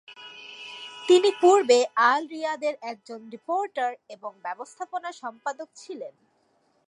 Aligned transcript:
তিনি 1.07 1.29
পূর্বে 1.41 1.77
"আল 2.05 2.21
রিয়াদের" 2.27 2.75
একজন 2.91 3.19
রিপোর্টার 3.29 3.91
এবং 4.15 4.31
ব্যবস্থাপনা 4.45 5.09
সম্পাদক 5.21 5.69
ছিলেন। 5.75 6.13